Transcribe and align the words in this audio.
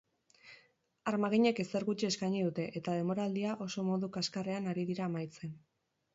Armaginek 1.11 1.61
ezer 1.63 1.85
gutxi 1.89 2.07
eskaini 2.09 2.41
dute 2.47 2.65
eta 2.81 2.97
denboraldia 3.01 3.53
oso 3.67 3.87
modu 3.93 4.11
kaskarrean 4.19 4.73
ari 4.75 4.89
dira 4.91 5.09
amaitzen. 5.13 5.55